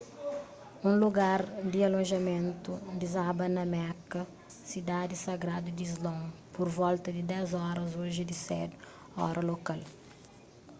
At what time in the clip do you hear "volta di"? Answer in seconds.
6.79-7.23